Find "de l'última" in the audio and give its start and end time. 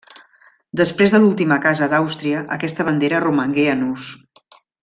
1.15-1.59